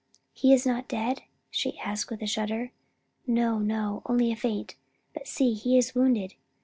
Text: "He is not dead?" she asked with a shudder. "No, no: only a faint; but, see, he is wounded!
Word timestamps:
"He 0.33 0.51
is 0.51 0.65
not 0.65 0.87
dead?" 0.87 1.21
she 1.51 1.77
asked 1.77 2.09
with 2.09 2.23
a 2.23 2.25
shudder. 2.25 2.71
"No, 3.27 3.59
no: 3.59 4.01
only 4.07 4.31
a 4.31 4.35
faint; 4.35 4.73
but, 5.13 5.27
see, 5.27 5.53
he 5.53 5.77
is 5.77 5.93
wounded! 5.93 6.33